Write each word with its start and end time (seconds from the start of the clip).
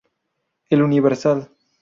El 0.71 0.81
universal. 0.81 1.47